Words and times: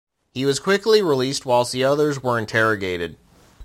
He 0.33 0.47
was 0.47 0.59
quickly 0.59 1.03
released 1.03 1.45
whilst 1.45 1.73
the 1.73 1.83
others 1.83 2.23
were 2.23 2.39
interrogated. 2.39 3.17